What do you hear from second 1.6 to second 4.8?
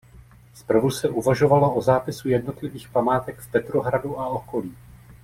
o zápisu jednotlivých památek v Petrohradu a okolí.